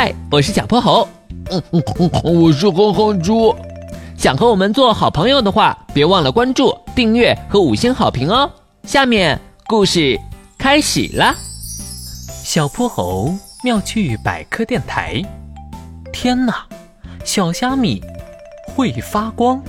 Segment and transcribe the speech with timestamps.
[0.00, 1.08] 嗨，我是小泼猴。
[1.50, 3.52] 嗯嗯嗯，我是哼哼猪。
[4.16, 8.48] 想和我们做好朋友的话，别忘了关注、订阅和五星好评哦。
[8.84, 10.16] 下面故事
[10.56, 11.34] 开始啦。
[12.44, 13.34] 小泼猴
[13.64, 15.20] 妙趣百科电台。
[16.12, 16.64] 天哪，
[17.24, 18.00] 小虾米
[18.76, 19.60] 会发光！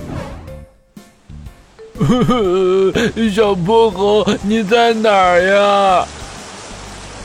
[1.98, 6.06] 呵呵，小泼猴，你在哪儿呀？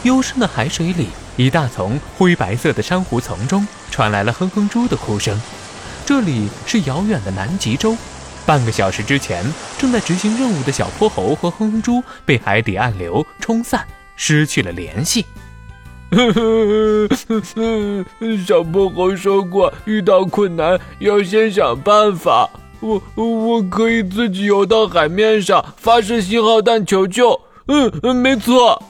[0.01, 5.39] 幽深的海水里，一大丛灰白色的珊瑚丛中传来了哼哼猪的哭声。
[6.05, 7.97] 这里是遥远的南极洲。
[8.46, 9.43] 半个小时之前，
[9.77, 15.25] 正在执行任务的小泼猴和哼哼猪被海底暗流冲散，失去了联系。
[18.47, 22.49] 小泼猴说过，遇到困难要先想办法。
[22.79, 27.41] 我我可以自己游到海面上，发射信号弹求救。
[27.68, 28.82] 嗯，没错。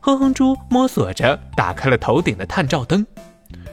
[0.00, 3.06] 哼哼猪摸索着打开了头顶的探照灯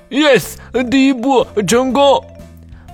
[0.09, 0.55] ，yes，
[0.89, 2.23] 第一步成功。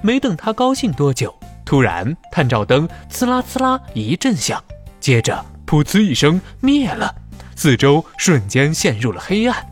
[0.01, 1.33] 没等他高兴多久，
[1.65, 4.63] 突然探照灯呲啦呲啦一阵响，
[4.99, 7.15] 接着噗呲一声灭了，
[7.55, 9.67] 四周瞬间陷入了黑暗。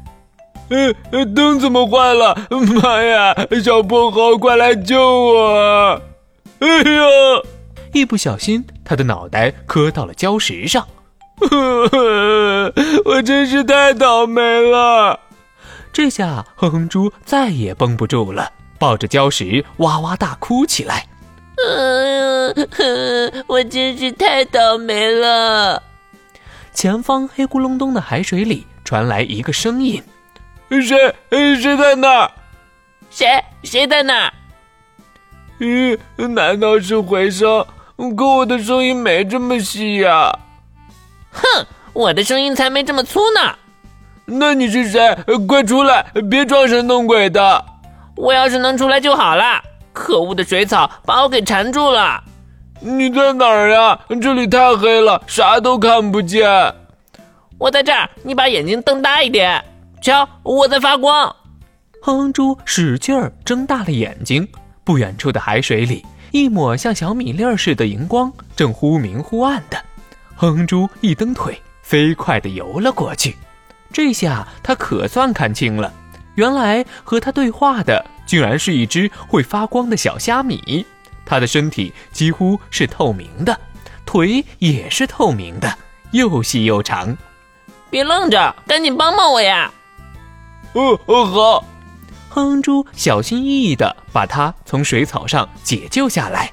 [0.69, 2.35] 呃，灯怎么坏了？
[2.81, 3.35] 妈呀！
[3.63, 6.01] 小泼猴，快来救我！
[6.59, 7.07] 哎呀！
[7.91, 10.87] 一不小心，他的脑袋磕到了礁石上。
[13.05, 15.19] 我真是太倒霉了！
[15.91, 21.05] 这下哼哼猪再也绷不住了，抱着礁石哇哇大哭起来。
[21.57, 21.73] 哎
[22.15, 22.53] 呀，
[23.47, 25.81] 我真是太倒霉了！
[26.73, 30.01] 前方黑咕隆咚的海水里传来一个声音
[30.69, 31.13] ：“谁？
[31.59, 32.31] 谁在那儿？
[33.09, 33.27] 谁？
[33.63, 34.33] 谁在那儿？”
[35.59, 37.65] 咦，难道是回声？
[38.15, 40.31] 可我的声音没这么细呀！
[41.31, 43.55] 哼，我的声音才没这么粗呢。
[44.25, 45.17] 那你是谁？
[45.47, 47.65] 快出来，别装神弄鬼的。
[48.15, 49.61] 我要是能出来就好了。
[49.91, 52.23] 可恶的水草把我给缠住了。
[52.79, 53.99] 你在哪儿呀？
[54.21, 56.47] 这里太黑了，啥都看不见。
[57.57, 59.63] 我在这儿，你把眼睛瞪大一点。
[60.01, 61.35] 瞧，我在发光。
[62.01, 64.47] 哼哼猪使劲儿睁大了眼睛。
[64.85, 69.78] 不远处的海水里，一抹像小米粒儿似的荧光正忽明忽暗的。
[70.39, 73.35] 哼哼猪一蹬腿，飞快地游了过去。
[73.91, 75.93] 这下他可算看清了，
[76.35, 80.85] 原来和他对话的居然是一只会发光的小虾米。
[81.25, 83.59] 它的身体几乎是透明的，
[84.05, 85.77] 腿也是透明的，
[86.11, 87.17] 又细又长。
[87.89, 89.69] 别愣着，赶紧帮帮我呀！
[90.71, 91.65] 哦哦，好。
[92.29, 96.49] 哼哼猪小心翼翼地把它从水草上解救下来。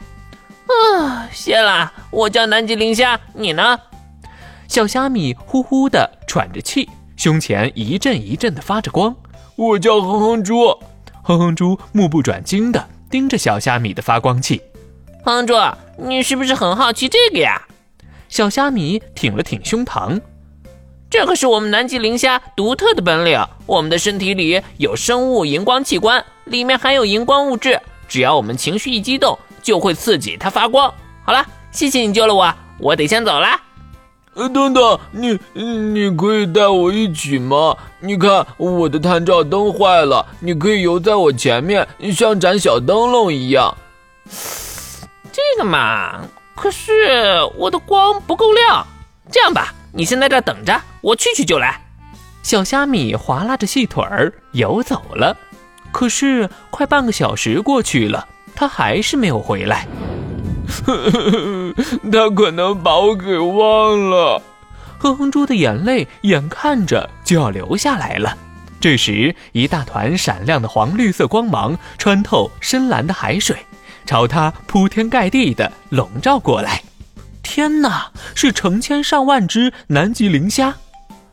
[0.67, 1.93] 啊，谢了！
[2.11, 3.79] 我叫南极磷虾，你呢？
[4.69, 9.15] 小虾米呼呼的喘着气，胸前一阵一阵的发着光。
[9.55, 10.77] 我叫哼哼猪。
[11.23, 14.61] 哼哼猪目不转睛的盯着小虾米的发光器。
[15.25, 15.55] 哼哼猪，
[15.97, 17.63] 你是不是很好奇这个呀？
[18.29, 20.21] 小虾米挺了挺胸膛。
[21.09, 23.41] 这可是我们南极磷虾独特的本领。
[23.67, 29.39] 我们的身体里有生物荧光器官，里面含有荧光物质，只要我们情绪一激动。
[29.63, 30.95] 就会刺激它发光。
[31.25, 33.61] 好了，谢谢你救了我，我得先走了。
[34.35, 37.77] 呃，等等，你你可以带我一起吗？
[37.99, 41.85] 你看我的探照灯坏了，你可以游在我前面，
[42.15, 43.77] 像盏小灯笼一样。
[45.33, 46.21] 这个嘛，
[46.55, 48.87] 可是我的光不够亮。
[49.33, 51.81] 这样吧，你先在这等着，我去去就来。
[52.45, 55.37] 小虾米划拉着细腿儿游走了。
[55.97, 58.29] 可是快半个小时过去了。
[58.55, 59.87] 他还是没有回来，
[62.13, 64.43] 他可能把我给忘了。
[64.99, 68.37] 哼哼猪的眼泪眼看着就要流下来了。
[68.79, 73.57] 这时，一大团闪亮的黄绿色光芒穿透深蓝的海水，
[74.05, 76.83] 朝他铺天盖地的笼罩过来。
[77.43, 80.75] 天哪，是成千上万只南极磷虾！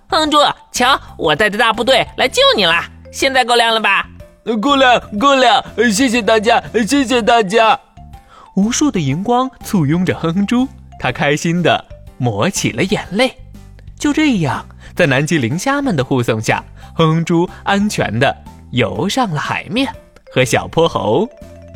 [0.07, 0.37] 哼哼猪，
[0.71, 2.81] 瞧，我带着大部队来救你了。
[3.11, 4.07] 现在够亮了吧？
[4.43, 5.63] 姑娘，姑娘！
[5.89, 7.79] 谢谢大家，谢谢大家！
[8.55, 10.67] 无数的荧光簇拥着哼哼猪，
[10.99, 11.83] 他开心的
[12.17, 13.33] 抹起了眼泪。
[13.97, 16.61] 就这样，在南极磷虾们的护送下，
[16.93, 18.35] 哼哼猪安全的
[18.71, 19.89] 游上了海面，
[20.29, 21.25] 和小泼猴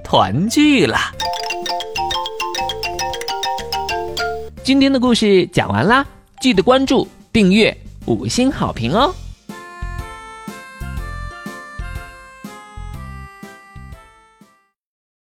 [0.03, 0.97] 团聚了。
[4.61, 6.05] 今天的故事讲完啦，
[6.41, 7.75] 记得关注、订阅、
[8.07, 9.15] 五星好评哦！